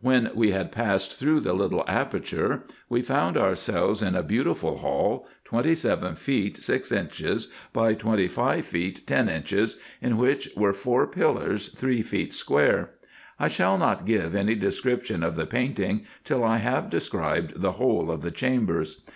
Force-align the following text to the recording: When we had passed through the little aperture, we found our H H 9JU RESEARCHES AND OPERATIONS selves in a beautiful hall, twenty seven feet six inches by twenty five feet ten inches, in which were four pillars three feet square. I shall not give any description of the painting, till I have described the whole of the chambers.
When 0.00 0.30
we 0.36 0.52
had 0.52 0.70
passed 0.70 1.18
through 1.18 1.40
the 1.40 1.52
little 1.52 1.82
aperture, 1.88 2.62
we 2.88 3.02
found 3.02 3.36
our 3.36 3.48
H 3.50 3.58
H 3.58 3.58
9JU 3.58 3.58
RESEARCHES 3.58 3.66
AND 3.66 3.78
OPERATIONS 3.80 4.00
selves 4.00 4.02
in 4.02 4.14
a 4.14 4.22
beautiful 4.28 4.76
hall, 4.78 5.26
twenty 5.44 5.74
seven 5.74 6.14
feet 6.14 6.56
six 6.58 6.92
inches 6.92 7.48
by 7.72 7.94
twenty 7.94 8.28
five 8.28 8.64
feet 8.66 9.04
ten 9.04 9.28
inches, 9.28 9.80
in 10.00 10.16
which 10.16 10.50
were 10.56 10.72
four 10.72 11.08
pillars 11.08 11.70
three 11.70 12.02
feet 12.02 12.32
square. 12.32 12.90
I 13.40 13.48
shall 13.48 13.76
not 13.76 14.06
give 14.06 14.36
any 14.36 14.54
description 14.54 15.24
of 15.24 15.34
the 15.34 15.44
painting, 15.44 16.06
till 16.22 16.44
I 16.44 16.58
have 16.58 16.88
described 16.88 17.60
the 17.60 17.72
whole 17.72 18.12
of 18.12 18.20
the 18.20 18.30
chambers. 18.30 19.02